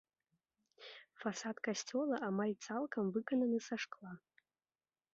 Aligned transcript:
Фасад 1.25 1.57
касцёла 1.69 2.15
амаль 2.31 2.57
цалкам 2.71 3.05
выкананы 3.19 3.59
са 3.71 3.75
шкла. 3.85 4.13